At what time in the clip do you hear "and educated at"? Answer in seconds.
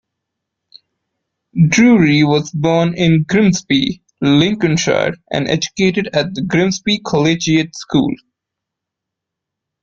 5.31-6.33